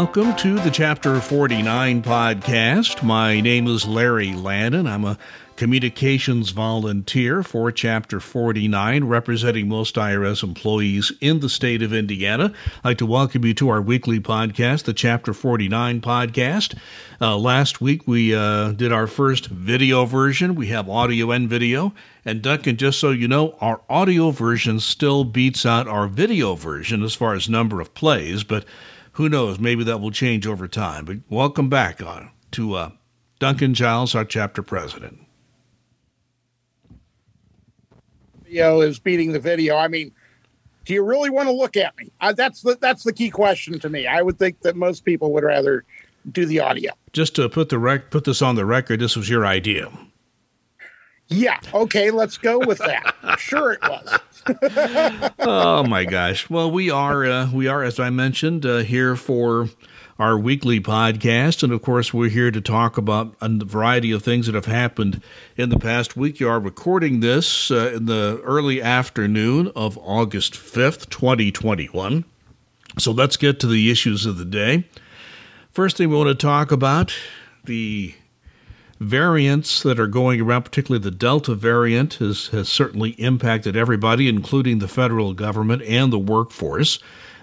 [0.00, 3.02] Welcome to the Chapter 49 podcast.
[3.02, 4.88] My name is Larry Lannan.
[4.90, 5.18] I'm a
[5.56, 12.54] communications volunteer for Chapter 49, representing most IRS employees in the state of Indiana.
[12.78, 16.78] I'd like to welcome you to our weekly podcast, the Chapter 49 podcast.
[17.20, 20.54] Uh, last week we uh, did our first video version.
[20.54, 21.92] We have audio and video.
[22.24, 27.02] And Duncan, just so you know, our audio version still beats out our video version
[27.02, 28.64] as far as number of plays, but
[29.20, 29.58] who knows?
[29.58, 31.04] Maybe that will change over time.
[31.04, 32.90] But welcome back uh, to uh,
[33.38, 35.26] Duncan Giles, our chapter president.
[38.50, 39.76] video is beating the video.
[39.76, 40.10] I mean,
[40.84, 42.10] do you really want to look at me?
[42.20, 44.06] Uh, that's the that's the key question to me.
[44.06, 45.84] I would think that most people would rather
[46.32, 46.92] do the audio.
[47.12, 49.88] Just to put the rec- put this on the record, this was your idea.
[51.30, 51.60] Yeah.
[51.72, 52.10] Okay.
[52.10, 53.14] Let's go with that.
[53.38, 54.18] sure, it was.
[55.38, 56.50] oh my gosh.
[56.50, 59.68] Well, we are uh, we are, as I mentioned, uh, here for
[60.18, 61.62] our weekly podcast.
[61.62, 65.22] And of course, we're here to talk about a variety of things that have happened
[65.56, 66.40] in the past week.
[66.40, 72.24] You are recording this uh, in the early afternoon of August 5th, 2021.
[72.98, 74.84] So let's get to the issues of the day.
[75.72, 77.14] First thing we want to talk about
[77.64, 78.14] the
[79.00, 84.78] variants that are going around, particularly the Delta variant, has, has certainly impacted everybody, including
[84.78, 86.98] the federal government and the workforce.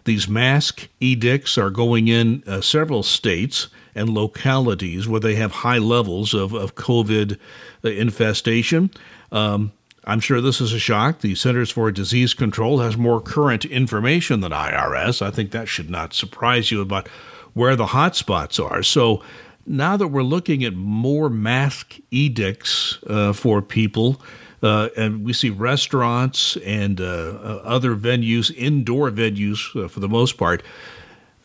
[0.05, 5.80] These mask edicts are going in uh, several states and localities where they have high
[5.80, 7.38] levels of, of COVID
[7.83, 8.92] uh, infestation.
[9.31, 9.73] Um,
[10.05, 11.19] I'm sure this is a shock.
[11.19, 15.21] The Centers for Disease Control has more current information than IRS.
[15.21, 17.09] I think that should not surprise you about
[17.53, 18.83] where the hot spots are.
[18.83, 19.21] So
[19.68, 24.22] now that we're looking at more mask edicts uh, for people,
[24.64, 30.10] uh, and we see restaurants and uh, uh other venues, indoor venues uh, for the
[30.10, 30.64] most part,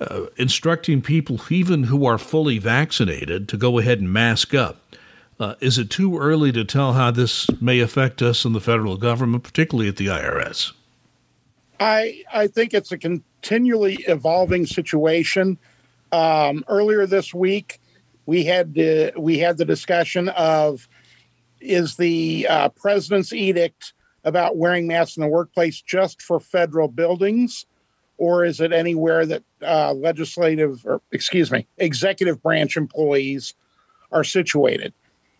[0.01, 4.79] uh, instructing people, even who are fully vaccinated, to go ahead and mask up.
[5.61, 9.43] is it too early to tell how this may affect us in the federal government,
[9.43, 10.73] particularly at the IRS?
[11.81, 15.59] I I think it's a continually evolving situation.
[16.13, 17.81] Um, earlier this week,
[18.27, 20.89] we had the we had the discussion of
[21.61, 23.93] is the uh, president's edict
[24.25, 27.67] about wearing masks in the workplace just for federal buildings,
[28.19, 33.55] or is it anywhere that uh, legislative or excuse me, executive branch employees
[34.11, 34.93] are situated?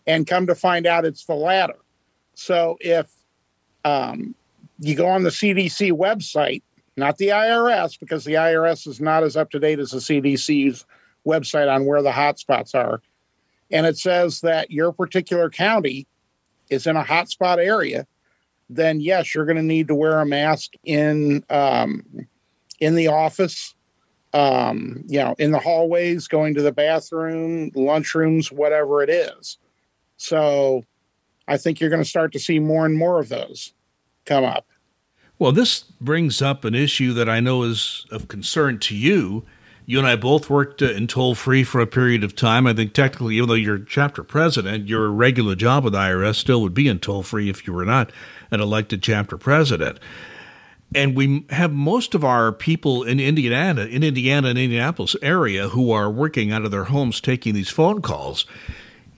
[0.05, 1.77] And come to find out, it's the latter.
[2.33, 3.09] So if
[3.85, 4.35] um,
[4.79, 6.61] you go on the CDC website,
[6.97, 10.85] not the IRS, because the IRS is not as up to date as the CDC's
[11.25, 13.01] website on where the hotspots are.
[13.71, 16.07] And it says that your particular county
[16.69, 18.05] is in a hotspot area,
[18.69, 22.03] then yes, you're going to need to wear a mask in um,
[22.79, 23.75] in the office,
[24.33, 29.57] um, you know, in the hallways, going to the bathroom, lunchrooms, whatever it is.
[30.17, 30.83] So,
[31.47, 33.73] I think you're going to start to see more and more of those
[34.25, 34.65] come up.
[35.39, 39.43] Well, this brings up an issue that I know is of concern to you,
[39.85, 42.67] you and I both worked uh, in toll free for a period of time.
[42.67, 46.73] I think technically, even though you're chapter president, your regular job with IRS still would
[46.73, 48.11] be in toll free if you were not
[48.51, 49.99] an elected chapter president.
[50.95, 55.91] And we have most of our people in Indiana, in Indiana and Indianapolis area, who
[55.91, 58.45] are working out of their homes taking these phone calls.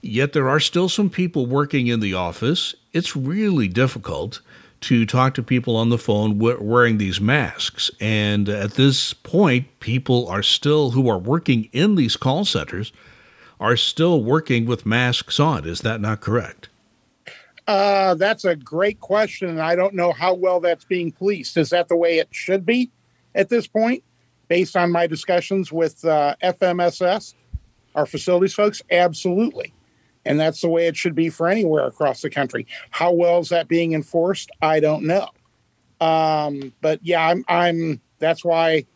[0.00, 2.74] Yet there are still some people working in the office.
[2.92, 4.40] It's really difficult
[4.82, 7.90] to talk to people on the phone wearing these masks.
[8.00, 12.92] And at this point, people are still, who are working in these call centers,
[13.58, 15.66] are still working with masks on.
[15.66, 16.68] Is that not correct?
[17.66, 19.58] Uh, that's a great question.
[19.58, 21.56] I don't know how well that's being policed.
[21.56, 22.90] Is that the way it should be
[23.34, 24.04] at this point,
[24.48, 27.34] based on my discussions with uh, FMSS,
[27.94, 28.82] our facilities folks?
[28.90, 29.72] Absolutely
[30.26, 32.66] and that's the way it should be for anywhere across the country.
[32.90, 34.50] How well is that being enforced?
[34.60, 35.28] I don't know.
[36.00, 38.00] Um, but yeah, I'm, I'm.
[38.18, 38.86] That's why,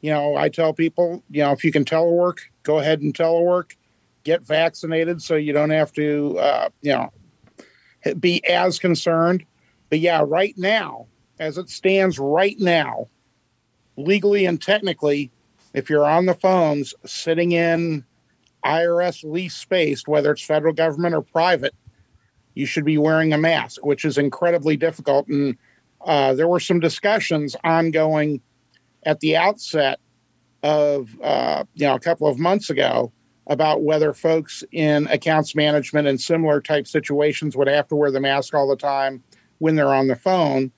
[0.00, 3.72] you know, I tell people, you know, if you can telework, go ahead and telework.
[4.24, 7.10] Get vaccinated so you don't have to, uh, you know,
[8.20, 9.44] be as concerned.
[9.88, 11.06] But yeah, right now,
[11.38, 13.06] as it stands right now,
[13.96, 15.30] legally and technically,
[15.72, 18.04] if you're on the phones sitting in
[18.68, 21.74] IRS lease space, whether it's federal government or private,
[22.54, 25.28] you should be wearing a mask, which is incredibly difficult.
[25.28, 25.56] And
[26.04, 28.40] uh, there were some discussions ongoing
[29.04, 30.00] at the outset
[30.62, 33.12] of uh, you know a couple of months ago
[33.46, 38.20] about whether folks in accounts management and similar type situations would have to wear the
[38.20, 39.22] mask all the time
[39.58, 40.70] when they're on the phone.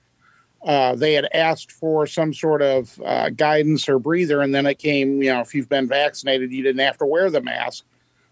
[0.62, 4.78] Uh, they had asked for some sort of uh, guidance or breather, and then it
[4.78, 7.84] came, you know, if you've been vaccinated, you didn't have to wear the mask.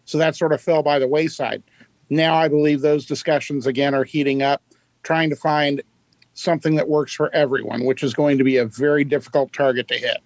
[0.04, 1.62] So that sort of fell by the wayside.
[2.10, 4.62] Now I believe those discussions again are heating up,
[5.02, 5.82] trying to find
[6.34, 9.94] something that works for everyone, which is going to be a very difficult target to
[9.94, 10.19] hit.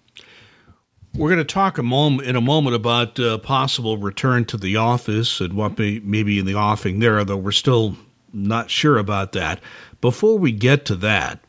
[1.15, 4.77] We're going to talk a moment in a moment about uh, possible return to the
[4.77, 7.95] office and what may, maybe in the offing there, though we're still
[8.31, 9.59] not sure about that.
[10.01, 11.42] Before we get to that,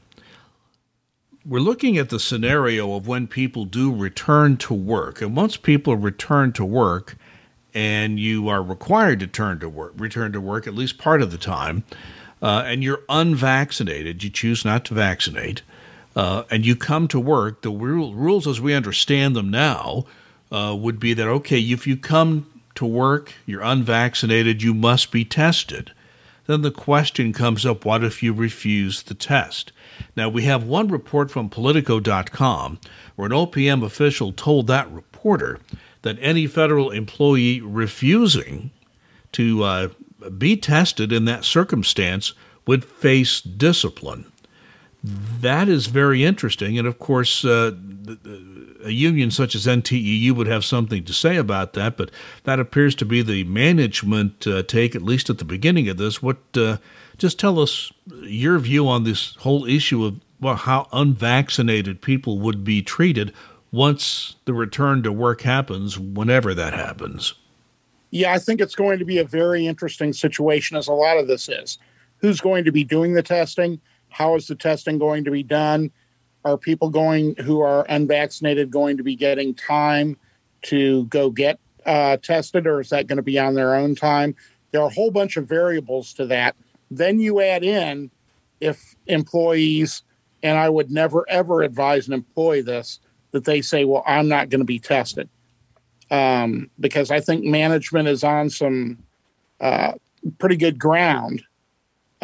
[1.47, 5.21] we're looking at the scenario of when people do return to work.
[5.21, 7.17] And once people return to work,
[7.75, 11.31] and you are required to turn to work, return to work at least part of
[11.31, 11.85] the time,
[12.41, 15.63] uh, and you're unvaccinated, you choose not to vaccinate,
[16.17, 20.07] uh, and you come to work, the rules as we understand them now
[20.53, 25.25] uh, would be that okay, if you come to work, you're unvaccinated, you must be
[25.25, 25.93] tested.
[26.47, 29.73] Then the question comes up what if you refuse the test?
[30.17, 32.79] Now, we have one report from Politico.com
[33.17, 35.61] where an OPM official told that reporter
[36.03, 38.71] that any federal employee refusing
[39.33, 39.89] to uh,
[40.37, 42.35] be tested in that circumstance
[42.67, 44.31] would face discipline.
[45.03, 46.79] That is very interesting.
[46.79, 47.73] And of course, uh,
[48.85, 52.11] a union such as NTEU would have something to say about that, but
[52.45, 56.23] that appears to be the management uh, take, at least at the beginning of this.
[56.23, 56.77] What uh,
[57.19, 57.93] just tell us
[58.23, 63.33] your view on this whole issue of well, how unvaccinated people would be treated
[63.73, 67.35] once the return to work happens, whenever that happens.
[68.11, 71.27] Yeah, I think it's going to be a very interesting situation, as a lot of
[71.27, 71.79] this is.
[72.19, 73.81] Who's going to be doing the testing?
[74.11, 75.91] How is the testing going to be done?
[76.45, 80.17] Are people going who are unvaccinated going to be getting time
[80.63, 84.35] to go get uh, tested, or is that going to be on their own time?
[84.71, 86.57] There are a whole bunch of variables to that
[86.91, 88.11] then you add in
[88.61, 90.03] if employees,
[90.43, 93.01] and I would never ever advise an employee this,
[93.33, 95.29] that they say, well, I'm not going to be tested.
[96.11, 98.99] Um, because I think management is on some
[99.61, 99.93] uh,
[100.39, 101.43] pretty good ground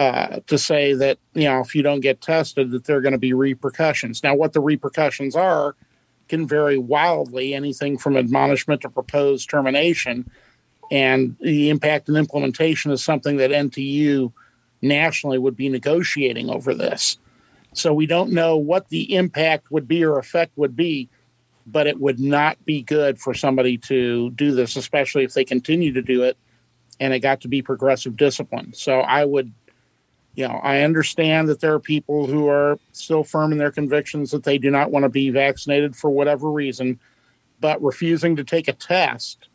[0.00, 3.12] uh, to say that, you know, if you don't get tested, that there are going
[3.12, 4.22] to be repercussions.
[4.22, 5.76] Now, what the repercussions are
[6.30, 10.30] can vary wildly, anything from admonishment to proposed termination.
[10.90, 14.32] And the impact and implementation is something that NTEU
[14.80, 17.18] nationally would be negotiating over this.
[17.74, 21.10] So we don't know what the impact would be or effect would be,
[21.66, 25.92] but it would not be good for somebody to do this, especially if they continue
[25.92, 26.38] to do it
[27.00, 28.72] and it got to be progressive discipline.
[28.74, 29.52] So I would,
[30.40, 34.30] you know, I understand that there are people who are still firm in their convictions
[34.30, 36.98] that they do not want to be vaccinated for whatever reason,
[37.60, 39.48] but refusing to take a test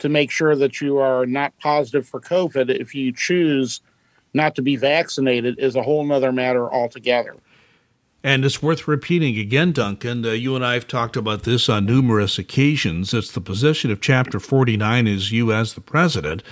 [0.00, 3.80] to make sure that you are not positive for COVID if you choose
[4.34, 7.36] not to be vaccinated is a whole other matter altogether.
[8.24, 10.26] And it's worth repeating again, Duncan.
[10.26, 13.14] Uh, you and I have talked about this on numerous occasions.
[13.14, 16.42] It's the position of Chapter 49 is you as the president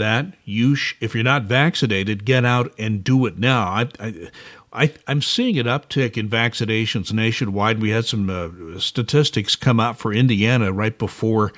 [0.00, 3.68] that you, sh- if you're not vaccinated, get out and do it now.
[3.68, 4.30] I, I,
[4.72, 7.80] I, am seeing an uptick in vaccinations nationwide.
[7.80, 11.52] We had some uh, statistics come out for Indiana right before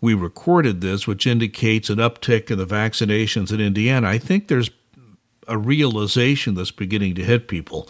[0.00, 4.08] we recorded this, which indicates an uptick in the vaccinations in Indiana.
[4.08, 4.70] I think there's
[5.48, 7.88] a realization that's beginning to hit people.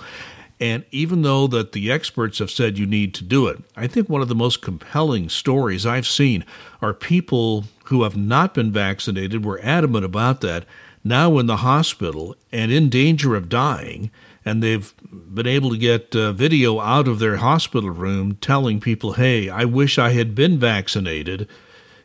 [0.60, 4.08] And even though that the experts have said you need to do it, I think
[4.08, 6.44] one of the most compelling stories I've seen
[6.80, 10.64] are people who have not been vaccinated, were adamant about that,
[11.02, 14.10] now in the hospital and in danger of dying,
[14.44, 19.14] and they've been able to get uh, video out of their hospital room telling people,
[19.14, 21.48] hey, I wish I had been vaccinated.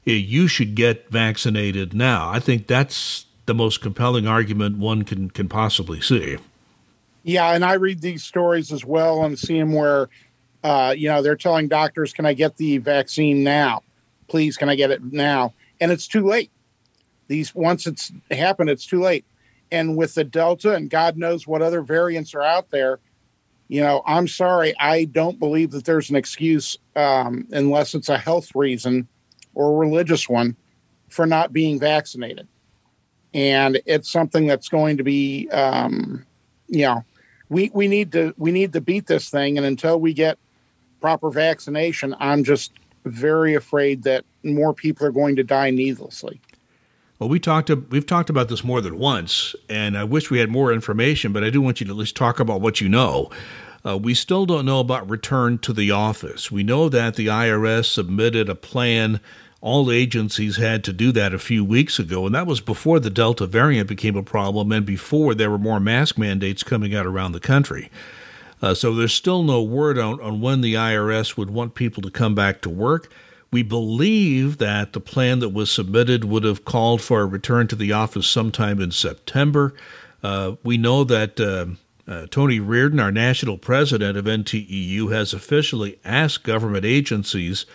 [0.06, 2.30] You should get vaccinated now.
[2.30, 6.38] I think that's the most compelling argument one can can possibly see.
[7.24, 10.10] Yeah, and I read these stories as well and see them where,
[10.64, 13.84] uh, you know, they're telling doctors, "Can I get the vaccine now?
[14.28, 16.52] Please, can I get it now?" And it's too late.
[17.28, 19.26] These once it's happened, it's too late.
[19.72, 23.00] And with the Delta and God knows what other variants are out there,
[23.68, 28.18] you know, I'm sorry, I don't believe that there's an excuse um, unless it's a
[28.18, 29.08] health reason
[29.54, 30.56] or a religious one
[31.08, 32.48] for not being vaccinated
[33.34, 36.26] and it's something that's going to be um,
[36.68, 37.04] you know
[37.50, 39.58] we we need to we need to beat this thing.
[39.58, 40.38] And until we get
[41.00, 42.72] proper vaccination i'm just
[43.06, 46.40] very afraid that more people are going to die needlessly.
[47.18, 50.50] Well we talked we've talked about this more than once and i wish we had
[50.50, 53.30] more information but i do want you to at least talk about what you know.
[53.86, 56.52] Uh, we still don't know about return to the office.
[56.52, 59.22] We know that the IRS submitted a plan
[59.62, 63.10] all agencies had to do that a few weeks ago, and that was before the
[63.10, 67.34] Delta variant became a problem and before there were more mask mandates coming out around
[67.34, 67.90] the country.
[68.62, 72.12] Uh, so there's still no word on, on when the IRS would want people to
[72.12, 73.12] come back to work.
[73.52, 77.76] We believe that the plan that was submitted would have called for a return to
[77.76, 79.74] the office sometime in September.
[80.22, 81.66] Uh, we know that uh,
[82.10, 87.66] uh, Tony Reardon, our national president of NTEU, has officially asked government agencies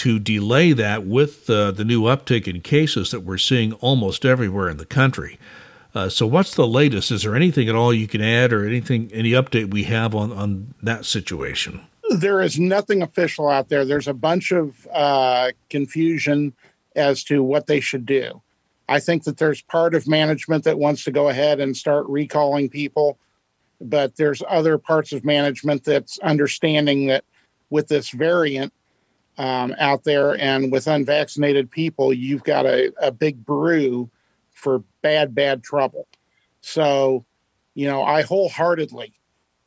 [0.00, 4.70] to delay that with uh, the new uptick in cases that we're seeing almost everywhere
[4.70, 5.38] in the country.
[5.94, 7.10] Uh, so, what's the latest?
[7.10, 10.32] Is there anything at all you can add, or anything, any update we have on
[10.32, 11.82] on that situation?
[12.08, 13.84] There is nothing official out there.
[13.84, 16.54] There's a bunch of uh, confusion
[16.96, 18.40] as to what they should do.
[18.88, 22.70] I think that there's part of management that wants to go ahead and start recalling
[22.70, 23.18] people,
[23.82, 27.24] but there's other parts of management that's understanding that
[27.68, 28.72] with this variant
[29.40, 34.10] um, out there and with unvaccinated people, you've got a, a big brew
[34.50, 36.06] for bad, bad trouble.
[36.60, 37.24] So,
[37.72, 39.14] you know, I wholeheartedly,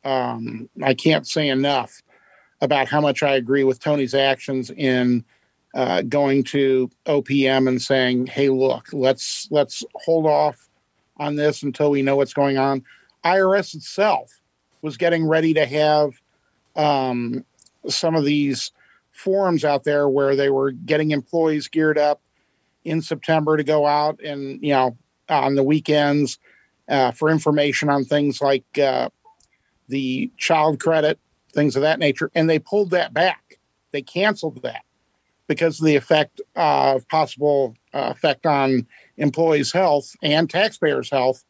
[0.04, 2.02] um, I can't say enough
[2.60, 5.24] about how much I agree with Tony's actions in
[5.74, 10.68] uh, going to OPM and saying, "Hey, look, let's let's hold off
[11.16, 12.84] on this until we know what's going on."
[13.24, 14.40] IRS itself
[14.82, 16.12] was getting ready to have
[16.76, 17.44] um,
[17.88, 18.70] some of these
[19.14, 22.20] forums out there where they were getting employees geared up
[22.84, 24.96] in September to go out and you know
[25.28, 26.38] on the weekends
[26.88, 29.08] uh, for information on things like uh,
[29.88, 31.18] the child credit,
[31.52, 33.58] things of that nature, and they pulled that back.
[33.92, 34.84] They canceled that
[35.46, 41.44] because of the effect of uh, possible effect on employees' health and taxpayers' health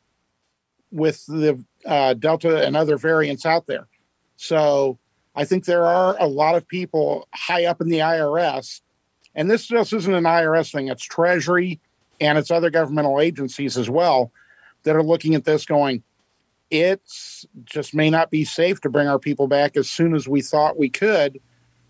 [0.92, 3.88] with the uh, Delta and other variants out there.
[4.36, 4.98] So
[5.34, 8.80] I think there are a lot of people high up in the IRS,
[9.34, 11.80] and this just isn't an IRS thing, it's Treasury
[12.20, 14.30] and it's other governmental agencies as well
[14.84, 16.02] that are looking at this going,
[16.70, 20.40] it's just may not be safe to bring our people back as soon as we
[20.40, 21.40] thought we could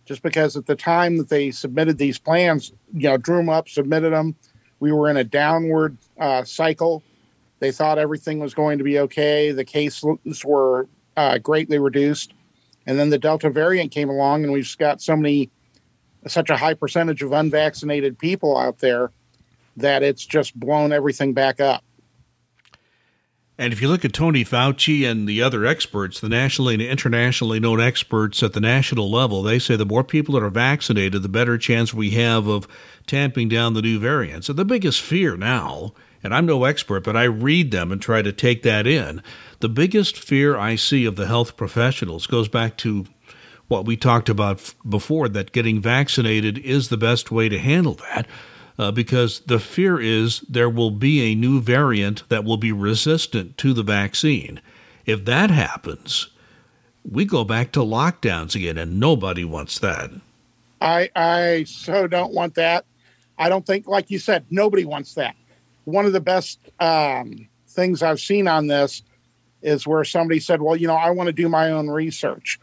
[0.04, 3.68] just because at the time that they submitted these plans, you know, drew them up,
[3.68, 4.34] submitted them,
[4.80, 7.02] we were in a downward uh, cycle.
[7.60, 9.52] They thought everything was going to be okay.
[9.52, 12.34] The cases were uh, greatly reduced.
[12.86, 15.50] And then the Delta variant came along, and we've got so many,
[16.26, 19.10] such a high percentage of unvaccinated people out there
[19.76, 21.82] that it's just blown everything back up.
[23.56, 27.60] And if you look at Tony Fauci and the other experts, the nationally and internationally
[27.60, 31.28] known experts at the national level, they say the more people that are vaccinated, the
[31.28, 32.66] better chance we have of
[33.06, 34.48] tamping down the new variants.
[34.48, 38.22] And the biggest fear now, and I'm no expert, but I read them and try
[38.22, 39.22] to take that in.
[39.60, 43.04] The biggest fear I see of the health professionals goes back to
[43.68, 48.26] what we talked about before that getting vaccinated is the best way to handle that
[48.78, 53.56] uh, because the fear is there will be a new variant that will be resistant
[53.58, 54.60] to the vaccine.
[55.06, 56.28] If that happens,
[57.08, 60.10] we go back to lockdowns again, and nobody wants that.
[60.80, 62.84] I I so don't want that.
[63.38, 65.36] I don't think, like you said, nobody wants that.
[65.84, 69.02] One of the best um, things I've seen on this
[69.62, 72.58] is where somebody said, "Well, you know, I want to do my own research,"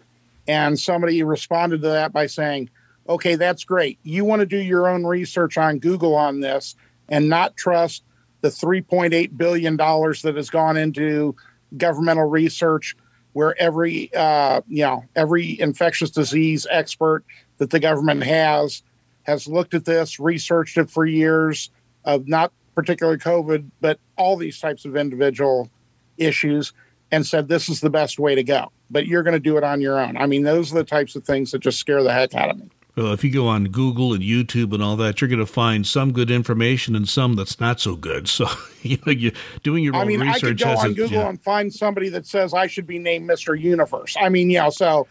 [0.47, 2.69] and somebody responded to that by saying,
[3.07, 3.99] okay, that's great.
[4.03, 6.75] You want to do your own research on Google on this
[7.09, 8.03] and not trust
[8.41, 11.35] the $3.8 billion that has gone into
[11.77, 12.95] governmental research
[13.33, 17.23] where every uh, you know every infectious disease expert
[17.59, 18.83] that the government has
[19.23, 21.69] has looked at this researched it for years
[22.03, 25.69] of not particularly covid but all these types of individual
[26.17, 26.73] issues
[27.11, 29.63] and said this is the best way to go but you're going to do it
[29.63, 32.13] on your own i mean those are the types of things that just scare the
[32.13, 35.21] heck out of me well, if you go on Google and YouTube and all that,
[35.21, 38.27] you're going to find some good information and some that's not so good.
[38.27, 38.47] So,
[38.81, 39.31] you know, you
[39.63, 40.43] doing your I own mean, research.
[40.43, 41.29] I mean, I could go on Google yeah.
[41.29, 43.59] and find somebody that says I should be named Mr.
[43.59, 44.17] Universe.
[44.19, 45.07] I mean, yeah, so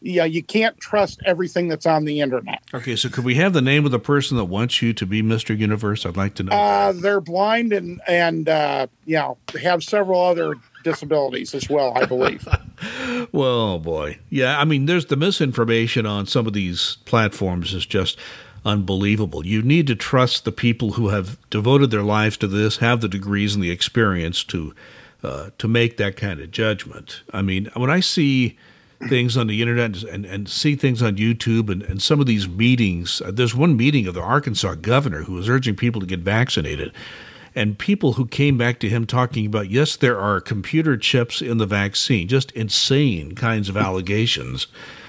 [0.00, 2.62] yeah, you can't trust everything that's on the internet.
[2.74, 5.22] Okay, so could we have the name of the person that wants you to be
[5.22, 5.56] Mr.
[5.56, 6.04] Universe?
[6.04, 6.52] I'd like to know.
[6.52, 12.04] Uh, they're blind and and uh, you know have several other disabilities as well, I
[12.04, 12.46] believe.
[13.32, 14.18] well, boy.
[14.30, 18.18] Yeah, I mean, there's the misinformation on some of these platforms is just
[18.64, 19.46] unbelievable.
[19.46, 23.08] You need to trust the people who have devoted their lives to this, have the
[23.08, 24.74] degrees and the experience to
[25.22, 27.22] uh, to make that kind of judgment.
[27.32, 28.58] I mean, when I see
[29.08, 32.48] things on the internet and, and see things on YouTube and, and some of these
[32.48, 36.20] meetings, uh, there's one meeting of the Arkansas governor who was urging people to get
[36.20, 36.92] vaccinated
[37.56, 41.56] and people who came back to him talking about, yes, there are computer chips in
[41.56, 44.66] the vaccine, just insane kinds of allegations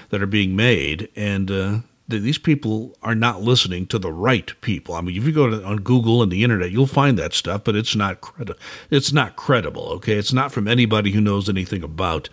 [0.08, 1.10] that are being made.
[1.14, 1.78] And uh,
[2.08, 4.94] these people are not listening to the right people.
[4.94, 7.64] I mean, if you go to, on Google and the internet, you'll find that stuff,
[7.64, 8.54] but it's not credi-
[8.90, 9.84] It's not credible.
[9.96, 12.30] Okay, it's not from anybody who knows anything about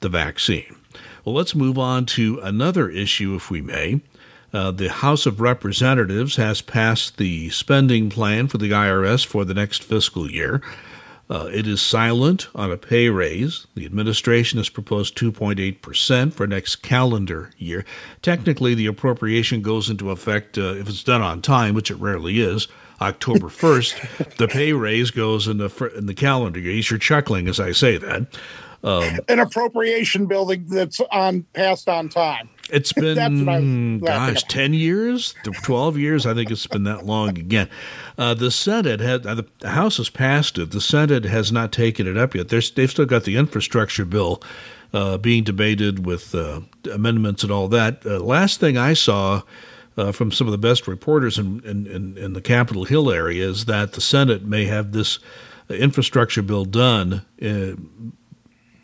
[0.00, 0.76] the vaccine.
[1.24, 4.00] Well, let's move on to another issue, if we may.
[4.52, 9.54] Uh, the House of Representatives has passed the spending plan for the IRS for the
[9.54, 10.62] next fiscal year.
[11.28, 13.66] Uh, it is silent on a pay raise.
[13.74, 17.84] The administration has proposed 2.8% for next calendar year.
[18.22, 22.40] Technically, the appropriation goes into effect uh, if it's done on time, which it rarely
[22.40, 22.68] is.
[23.00, 26.74] October 1st, the pay raise goes in the in the calendar year.
[26.74, 28.28] You're chuckling as I say that.
[28.86, 32.48] Um, An appropriation building that's on passed on time.
[32.70, 36.24] It's been, gosh, 10 years, 12 years.
[36.24, 37.68] I think it's been that long again.
[38.16, 40.70] Uh, the Senate had, uh, the House has passed it.
[40.70, 42.48] The Senate has not taken it up yet.
[42.48, 44.42] There's, they've still got the infrastructure bill
[44.92, 46.60] uh, being debated with uh,
[46.92, 48.06] amendments and all that.
[48.06, 49.42] Uh, last thing I saw
[49.96, 53.48] uh, from some of the best reporters in, in, in, in, the Capitol Hill area
[53.48, 55.18] is that the Senate may have this
[55.68, 57.24] infrastructure bill done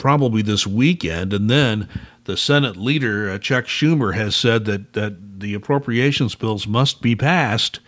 [0.03, 1.89] probably this weekend, and then
[2.25, 7.15] the Senate leader, uh, Chuck Schumer, has said that, that the appropriations bills must be
[7.15, 7.79] passed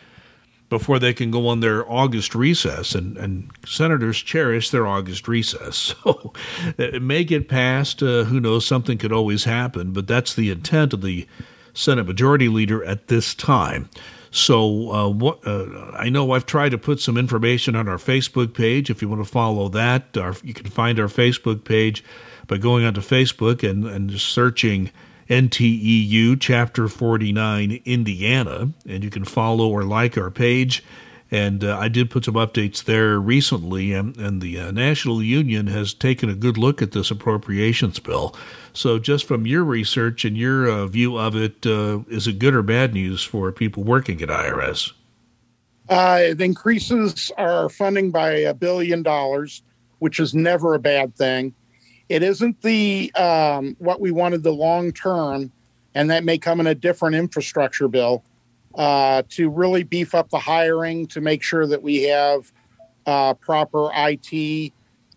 [0.68, 2.94] before they can go on their August recess.
[2.94, 5.92] And, and senators cherish their August recess.
[6.04, 6.32] So
[6.78, 8.00] it may get passed.
[8.00, 8.64] Uh, who knows?
[8.64, 9.90] Something could always happen.
[9.90, 11.26] But that's the intent of the
[11.72, 13.90] Senate Majority Leader at this time.
[14.34, 18.52] So uh, what, uh, I know I've tried to put some information on our Facebook
[18.52, 18.90] page.
[18.90, 22.02] If you want to follow that, our, you can find our Facebook page
[22.48, 24.90] by going onto Facebook and, and searching
[25.30, 30.82] NTEU Chapter 49 Indiana, and you can follow or like our page.
[31.30, 35.66] And uh, I did put some updates there recently, and, and the uh, National Union
[35.68, 38.36] has taken a good look at this appropriations bill.
[38.72, 42.54] So, just from your research and your uh, view of it, uh, is it good
[42.54, 44.92] or bad news for people working at IRS?
[45.88, 49.62] Uh, it increases our funding by a billion dollars,
[49.98, 51.54] which is never a bad thing.
[52.08, 55.50] It isn't the um, what we wanted the long term,
[55.94, 58.22] and that may come in a different infrastructure bill
[58.76, 62.52] uh, to really beef up the hiring to make sure that we have
[63.06, 64.72] uh, proper IT,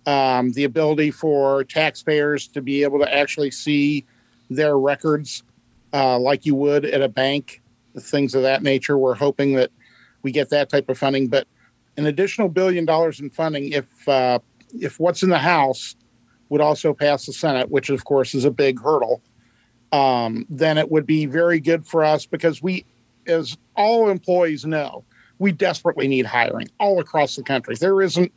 [0.05, 4.05] um, the ability for taxpayers to be able to actually see
[4.49, 5.43] their records
[5.93, 7.61] uh, like you would at a bank,
[7.99, 8.97] things of that nature.
[8.97, 9.71] We're hoping that
[10.21, 11.47] we get that type of funding, but
[11.97, 14.39] an additional billion dollars in funding if uh,
[14.79, 15.95] if what's in the House
[16.49, 19.21] would also pass the Senate, which of course is a big hurdle,
[19.91, 22.85] um, then it would be very good for us because we,
[23.27, 25.03] as all employees know,
[25.39, 27.75] we desperately need hiring all across the country.
[27.75, 28.31] There isn't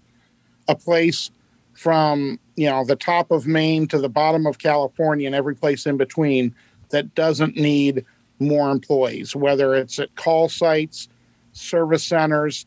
[0.68, 1.30] a place
[1.72, 5.86] from you know the top of Maine to the bottom of California and every place
[5.86, 6.54] in between
[6.90, 8.04] that doesn't need
[8.38, 11.08] more employees, whether it's at call sites,
[11.52, 12.66] service centers,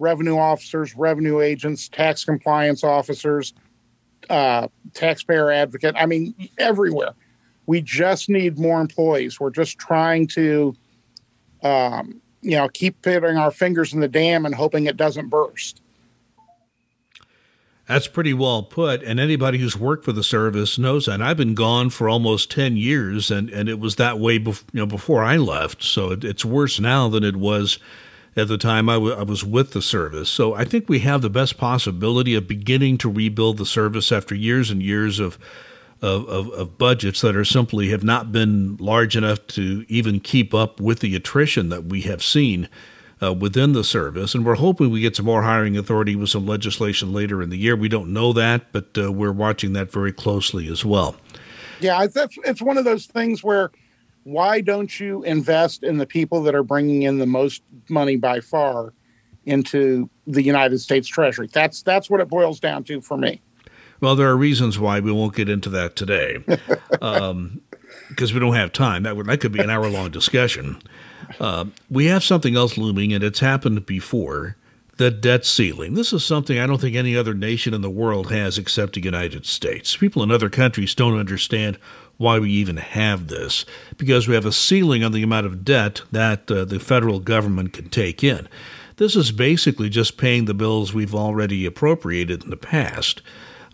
[0.00, 3.54] revenue officers, revenue agents, tax compliance officers,
[4.30, 5.94] uh, taxpayer advocate.
[5.98, 7.12] I mean, everywhere.
[7.66, 9.40] We just need more employees.
[9.40, 10.74] We're just trying to,
[11.64, 15.80] um, you know, keep putting our fingers in the dam and hoping it doesn't burst.
[17.88, 19.02] That's pretty well put.
[19.02, 21.14] And anybody who's worked for the service knows that.
[21.14, 24.64] And I've been gone for almost 10 years, and, and it was that way bef-
[24.72, 25.82] you know, before I left.
[25.82, 27.78] So it, it's worse now than it was
[28.36, 30.30] at the time I, w- I was with the service.
[30.30, 34.34] So I think we have the best possibility of beginning to rebuild the service after
[34.34, 35.38] years and years of,
[36.04, 40.52] of, of, of budgets that are simply have not been large enough to even keep
[40.52, 42.68] up with the attrition that we have seen.
[43.22, 46.44] Uh, within the service, and we're hoping we get some more hiring authority with some
[46.44, 47.74] legislation later in the year.
[47.74, 51.16] We don't know that, but uh, we're watching that very closely as well.
[51.80, 53.70] Yeah, it's, it's one of those things where
[54.24, 58.40] why don't you invest in the people that are bringing in the most money by
[58.40, 58.92] far
[59.46, 61.48] into the United States Treasury?
[61.52, 63.40] That's that's what it boils down to for me.
[64.04, 66.60] Well, there are reasons why we won't get into that today, because
[67.00, 67.62] um,
[68.18, 69.04] we don't have time.
[69.04, 70.76] That would that could be an hour long discussion.
[71.40, 74.56] Uh, we have something else looming, and it's happened before.
[74.98, 75.94] The debt ceiling.
[75.94, 79.00] This is something I don't think any other nation in the world has except the
[79.00, 79.96] United States.
[79.96, 81.78] People in other countries don't understand
[82.18, 83.64] why we even have this,
[83.96, 87.72] because we have a ceiling on the amount of debt that uh, the federal government
[87.72, 88.50] can take in.
[88.96, 93.22] This is basically just paying the bills we've already appropriated in the past.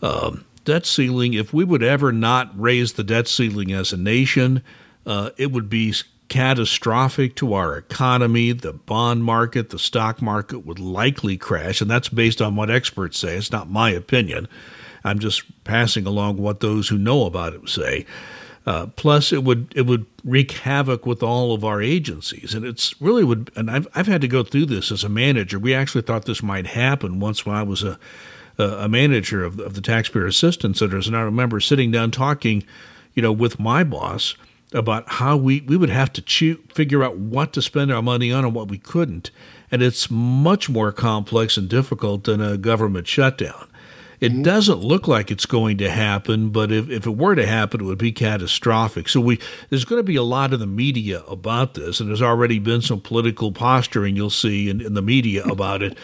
[0.03, 4.63] Um, debt ceiling, if we would ever not raise the debt ceiling as a nation,
[5.07, 5.95] uh, it would be
[6.29, 8.53] catastrophic to our economy.
[8.53, 13.19] The bond market, the stock market would likely crash, and that's based on what experts
[13.19, 13.37] say.
[13.37, 14.49] It's not my opinion.
[15.05, 18.07] I'm just passing along what those who know about it say.
[18.67, 23.01] Uh, plus, it would it would wreak havoc with all of our agencies, and it's
[23.01, 23.51] really would.
[23.57, 25.59] And I've I've had to go through this as a manager.
[25.59, 27.99] We actually thought this might happen once when I was a
[28.61, 32.63] uh, a manager of, of the taxpayer assistance centers, and I remember sitting down talking,
[33.15, 34.35] you know, with my boss
[34.73, 38.45] about how we, we would have to figure out what to spend our money on
[38.45, 39.31] and what we couldn't.
[39.73, 43.69] And it's much more complex and difficult than a government shutdown.
[44.21, 44.43] It mm-hmm.
[44.43, 47.85] doesn't look like it's going to happen, but if, if it were to happen, it
[47.85, 49.09] would be catastrophic.
[49.09, 52.23] So we there's going to be a lot in the media about this, and there's
[52.23, 55.97] already been some political posturing you'll see in, in the media about it.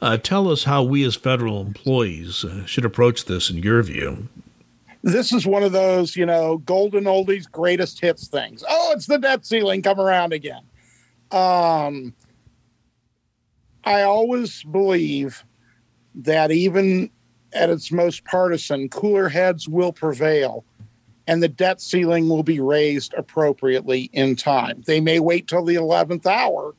[0.00, 4.28] Uh, tell us how we as federal employees uh, should approach this in your view
[5.02, 8.62] this is one of those, you know, golden oldies, greatest hits things.
[8.68, 10.62] Oh, it's the debt ceiling come around again.
[11.30, 12.14] Um,
[13.84, 15.44] I always believe
[16.16, 17.10] that even
[17.52, 20.64] at its most partisan, cooler heads will prevail
[21.26, 24.82] and the debt ceiling will be raised appropriately in time.
[24.86, 26.74] They may wait till the 11th hour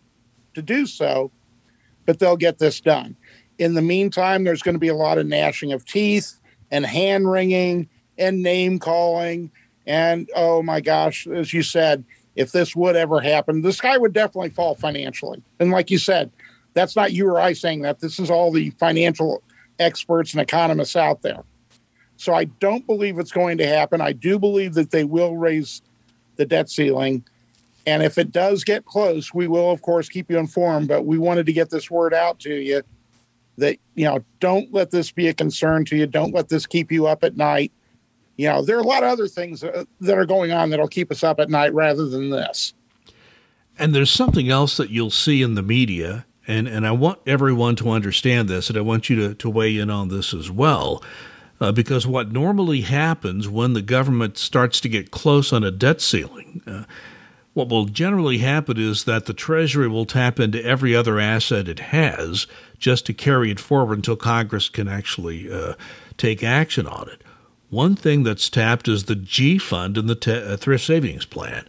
[0.54, 1.32] to do so,
[2.06, 3.16] but they'll get this done.
[3.58, 6.40] In the meantime, there's going to be a lot of gnashing of teeth
[6.72, 9.52] and hand wringing and name calling.
[9.86, 12.04] And oh my gosh, as you said,
[12.36, 15.44] if this would ever happen, the sky would definitely fall financially.
[15.60, 16.32] And like you said,
[16.74, 18.00] that's not you or I saying that.
[18.00, 19.44] This is all the financial
[19.80, 21.44] experts and economists out there.
[22.16, 24.00] So I don't believe it's going to happen.
[24.00, 25.82] I do believe that they will raise
[26.36, 27.26] the debt ceiling.
[27.86, 30.88] And if it does get close, we will, of course, keep you informed.
[30.88, 32.84] But we wanted to get this word out to you
[33.58, 36.08] that, you know, don't let this be a concern to you.
[36.08, 37.72] Don't let this keep you up at night
[38.42, 41.12] you know, there are a lot of other things that are going on that'll keep
[41.12, 42.74] us up at night rather than this.
[43.78, 47.76] And there's something else that you'll see in the media, and, and I want everyone
[47.78, 51.04] to understand this, and I want you to, to weigh in on this as well.
[51.60, 56.02] Uh, because what normally happens when the government starts to get close on a debt
[56.02, 56.86] ceiling, uh,
[57.54, 61.80] what will generally happen is that the Treasury will tap into every other asset it
[61.80, 62.48] has
[62.80, 65.74] just to carry it forward until Congress can actually uh,
[66.18, 67.24] take action on it.
[67.70, 71.66] One thing that's tapped is the G fund and the te- uh, thrift savings plan.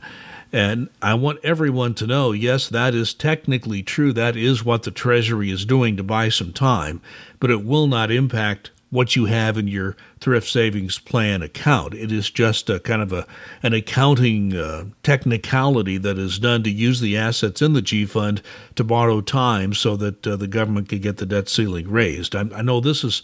[0.52, 4.12] And I want everyone to know yes, that is technically true.
[4.12, 7.00] That is what the Treasury is doing to buy some time,
[7.40, 11.94] but it will not impact what you have in your thrift savings plan account.
[11.94, 13.26] It is just a kind of a
[13.62, 18.42] an accounting uh, technicality that is done to use the assets in the G fund
[18.76, 22.36] to borrow time so that uh, the government can get the debt ceiling raised.
[22.36, 23.22] I, I know this has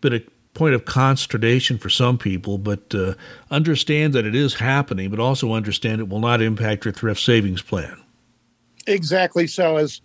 [0.00, 0.22] been a
[0.54, 3.12] point of consternation for some people, but uh,
[3.50, 7.60] understand that it is happening, but also understand it will not impact your thrift savings
[7.60, 8.02] plan.
[8.86, 9.76] Exactly so.
[9.76, 10.00] As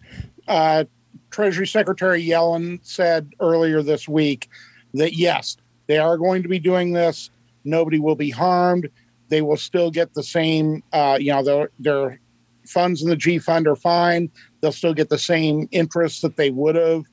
[0.49, 0.83] uh,
[1.31, 4.49] Treasury Secretary Yellen said earlier this week,
[4.97, 7.29] that yes, they are going to be doing this.
[7.63, 8.89] Nobody will be harmed.
[9.29, 12.19] They will still get the same, uh, you know, their, their
[12.67, 14.29] funds in the G fund are fine.
[14.61, 17.03] They'll still get the same interest that they would have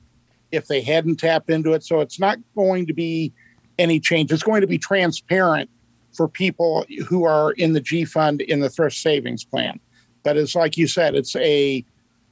[0.51, 1.83] if they hadn't tapped into it.
[1.83, 3.33] So it's not going to be
[3.79, 4.31] any change.
[4.31, 5.69] It's going to be transparent
[6.13, 9.79] for people who are in the G fund in the thrift savings plan.
[10.21, 11.83] But it's like you said, it's a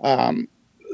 [0.02, 0.48] um,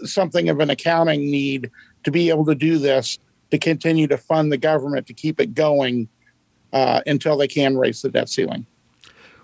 [0.03, 1.69] something of an accounting need
[2.03, 3.19] to be able to do this
[3.51, 6.07] to continue to fund the government to keep it going
[6.73, 8.65] uh, until they can raise the debt ceiling.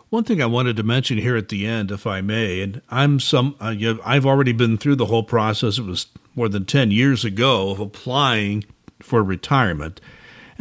[0.09, 3.19] One thing I wanted to mention here at the end, if I may, and I'm
[3.19, 3.73] some, uh,
[4.05, 5.79] I've already been through the whole process.
[5.79, 8.63] It was more than 10 years ago of applying
[8.99, 9.99] for retirement.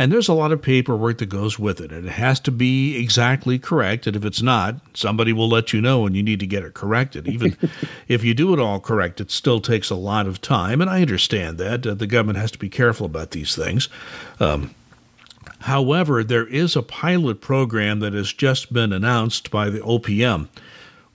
[0.03, 2.97] And there's a lot of paperwork that goes with it, and it has to be
[2.97, 4.09] exactly correct.
[4.09, 6.75] And if it's not, somebody will let you know and you need to get it
[6.75, 7.29] corrected.
[7.29, 7.57] Even
[8.09, 10.81] if you do it all correct, it still takes a lot of time.
[10.81, 11.87] And I understand that.
[11.87, 13.89] Uh, the government has to be careful about these things.
[14.41, 14.75] Um,
[15.61, 20.49] However, there is a pilot program that has just been announced by the OPM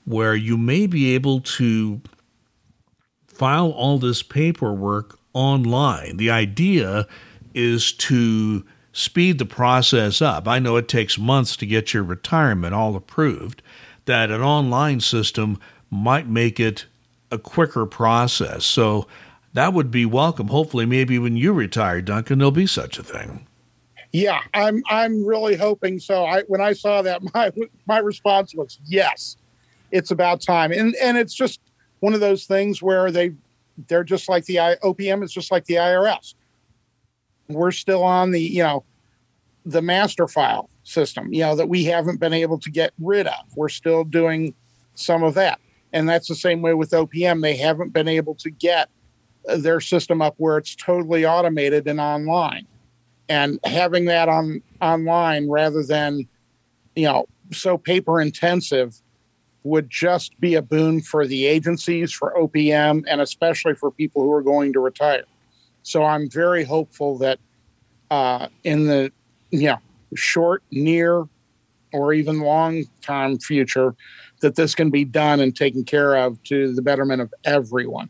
[0.05, 1.99] where you may be able to
[3.27, 6.15] file all this paperwork online.
[6.15, 7.05] The idea
[7.53, 8.63] is to
[8.97, 10.47] speed the process up.
[10.47, 13.61] I know it takes months to get your retirement all approved,
[14.05, 15.59] that an online system
[15.91, 16.87] might make it
[17.29, 18.65] a quicker process.
[18.65, 19.05] So
[19.53, 20.47] that would be welcome.
[20.47, 23.45] Hopefully, maybe when you retire, Duncan, there'll be such a thing.
[24.13, 26.25] Yeah, I'm I'm really hoping so.
[26.25, 27.51] I when I saw that my
[27.85, 29.37] my response was yes.
[29.91, 30.71] It's about time.
[30.71, 31.59] And and it's just
[31.99, 33.33] one of those things where they
[33.87, 36.33] they're just like the OPM is just like the IRS.
[37.49, 38.83] We're still on the, you know,
[39.65, 43.55] the master file system, you know, that we haven't been able to get rid of.
[43.55, 44.53] We're still doing
[44.95, 45.59] some of that.
[45.93, 47.41] And that's the same way with OPM.
[47.41, 48.89] They haven't been able to get
[49.47, 52.67] uh, their system up where it's totally automated and online
[53.29, 56.27] and having that on online rather than
[56.95, 59.01] you know so paper intensive
[59.63, 64.31] would just be a boon for the agencies for opm and especially for people who
[64.31, 65.23] are going to retire
[65.87, 67.39] so i'm very hopeful that
[68.09, 69.11] uh, in the
[69.51, 69.79] know,
[70.15, 71.27] short, near,
[71.93, 73.95] or even long term future
[74.41, 78.09] that this can be done and taken care of to the betterment of everyone.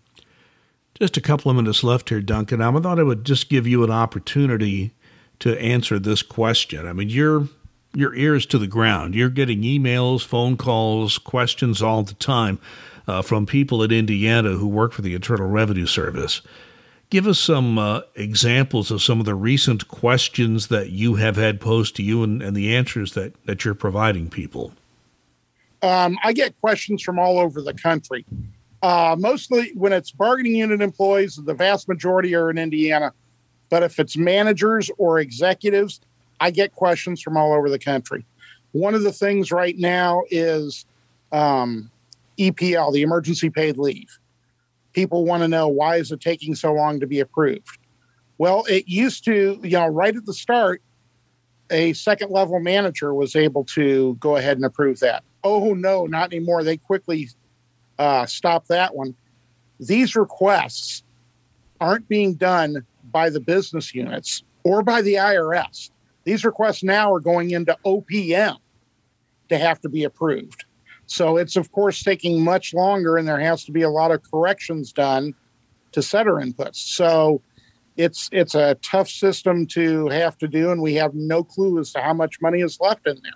[0.95, 2.61] Just a couple of minutes left here, Duncan.
[2.61, 4.93] I thought I would just give you an opportunity
[5.39, 6.87] to answer this question.
[6.87, 7.47] I mean, you're
[7.93, 9.15] your ears to the ground.
[9.15, 12.59] You're getting emails, phone calls, questions all the time
[13.07, 16.41] uh, from people in Indiana who work for the Internal Revenue Service.
[17.09, 21.61] Give us some uh, examples of some of the recent questions that you have had
[21.61, 24.73] posed to you and, and the answers that, that you're providing people.
[25.81, 28.25] Um, I get questions from all over the country.
[28.81, 33.13] Uh, mostly when it's bargaining unit employees, the vast majority are in Indiana.
[33.69, 36.01] But if it's managers or executives,
[36.39, 38.25] I get questions from all over the country.
[38.71, 40.85] One of the things right now is
[41.31, 41.89] um,
[42.37, 44.19] EPL, the emergency paid leave.
[44.97, 47.77] People want to know why is it taking so long to be approved?
[48.39, 50.81] Well, it used to, you know, right at the start,
[51.69, 55.23] a second level manager was able to go ahead and approve that.
[55.43, 56.63] Oh, no, not anymore.
[56.63, 57.29] They quickly
[57.99, 59.13] uh, stopped that one.
[59.79, 61.03] These requests
[61.79, 65.91] aren't being done by the business units or by the IRS.
[66.23, 68.57] These requests now are going into OPM
[69.49, 70.65] to have to be approved.
[71.07, 74.21] So it's, of course, taking much longer, and there has to be a lot of
[74.29, 75.33] corrections done
[75.93, 76.75] to setter inputs.
[76.75, 77.41] So
[77.95, 81.91] it's it's a tough system to have to do, and we have no clue as
[81.93, 83.31] to how much money is left in there.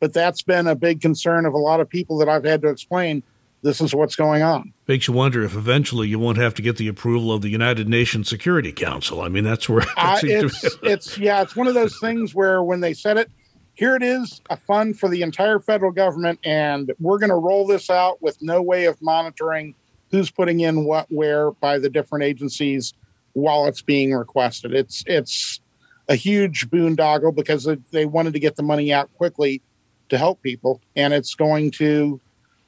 [0.00, 2.68] But that's been a big concern of a lot of people that I've had to
[2.68, 3.22] explain
[3.62, 4.72] this is what's going on.
[4.86, 7.88] Makes you wonder if eventually you won't have to get the approval of the United
[7.88, 9.20] Nations Security Council.
[9.22, 12.80] I mean, that's where uh, it's, it's yeah, it's one of those things where when
[12.80, 13.30] they said it,
[13.78, 17.64] here it is, a fund for the entire federal government, and we're going to roll
[17.64, 19.72] this out with no way of monitoring
[20.10, 22.92] who's putting in what where by the different agencies
[23.34, 24.74] while it's being requested.
[24.74, 25.60] It's it's
[26.08, 29.62] a huge boondoggle because they wanted to get the money out quickly
[30.08, 32.20] to help people, and it's going to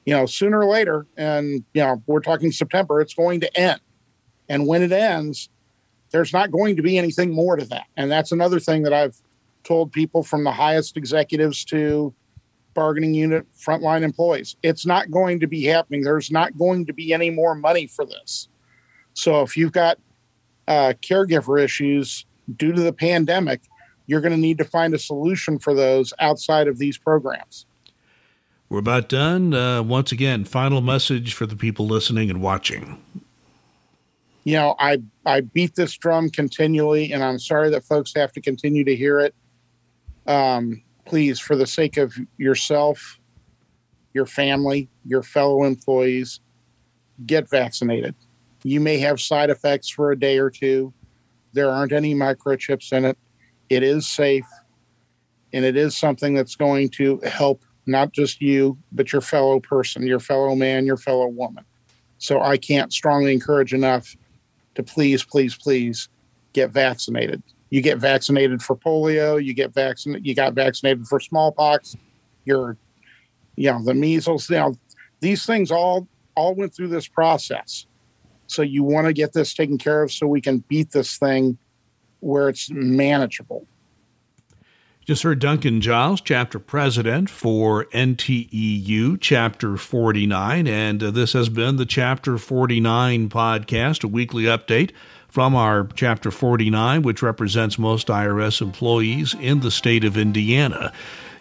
[0.05, 3.81] you know, sooner or later, and you know, we're talking September, it's going to end.
[4.49, 5.49] And when it ends,
[6.13, 7.87] there's not going to be anything more to that.
[7.97, 9.21] And that's another thing that I've
[9.65, 12.15] told people from the highest executives to
[12.75, 14.57] bargaining unit frontline employees.
[14.63, 16.03] It's not going to be happening.
[16.03, 18.49] There's not going to be any more money for this.
[19.15, 19.99] So if you've got
[20.69, 22.25] uh, caregiver issues
[22.57, 23.61] due to the pandemic,
[24.07, 27.67] you're going to need to find a solution for those outside of these programs.
[28.69, 29.53] We're about done.
[29.53, 33.03] Uh, once again, final message for the people listening and watching.
[34.45, 38.41] You know, I I beat this drum continually, and I'm sorry that folks have to
[38.41, 39.35] continue to hear it.
[40.27, 43.19] Um, please, for the sake of yourself,
[44.15, 46.41] your family, your fellow employees,
[47.27, 48.15] get vaccinated.
[48.63, 50.93] You may have side effects for a day or two.
[51.53, 53.19] There aren't any microchips in it.
[53.69, 54.47] It is safe,
[55.53, 60.07] and it is something that's going to help not just you, but your fellow person,
[60.07, 61.65] your fellow man, your fellow woman.
[62.19, 64.17] So I can't strongly encourage enough
[64.75, 66.09] to please, please, please
[66.53, 67.43] get vaccinated.
[67.71, 71.97] You get vaccinated for polio, you get vaccinated, you got vaccinated for smallpox,
[72.45, 72.77] you're,
[73.57, 74.77] you know, the measles, you
[75.21, 77.87] these things all all went through this process.
[78.47, 81.59] So you want to get this taken care of so we can beat this thing
[82.21, 83.67] where it's manageable.
[85.07, 90.67] Just heard Duncan Giles, chapter president for NTEU, chapter 49.
[90.67, 94.93] And uh, this has been the chapter 49 podcast, a weekly update
[95.31, 100.93] from our chapter 49, which represents most IRS employees in the state of Indiana.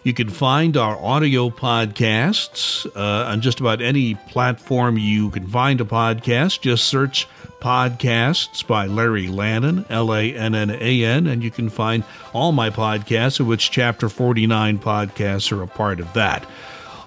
[0.02, 5.78] You can find our audio podcasts uh, on just about any platform you can find
[5.80, 6.62] a podcast.
[6.62, 7.28] Just search
[7.60, 12.52] podcasts by Larry Lannan, L A N N A N, and you can find all
[12.52, 16.48] my podcasts, of which Chapter 49 podcasts are a part of that.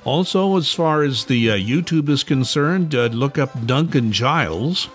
[0.06, 4.88] Also, as far as the uh, YouTube is concerned, uh, look up Duncan Giles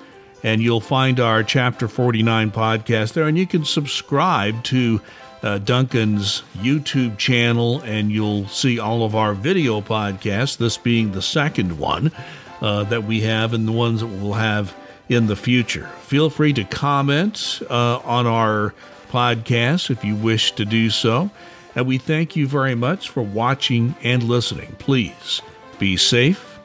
[0.42, 5.00] and you'll find our Chapter 49 podcast there, and you can subscribe to
[5.42, 11.22] uh, Duncan's YouTube channel, and you'll see all of our video podcasts, this being the
[11.22, 12.12] second one
[12.60, 14.74] uh, that we have, and the ones that we'll have
[15.08, 15.86] in the future.
[16.02, 18.74] Feel free to comment uh, on our
[19.10, 21.30] podcast if you wish to do so.
[21.74, 24.74] And we thank you very much for watching and listening.
[24.78, 25.40] Please
[25.78, 26.58] be safe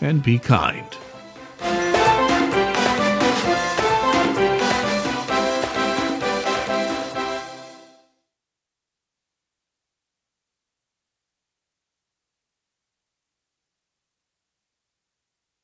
[0.00, 0.86] and be kind.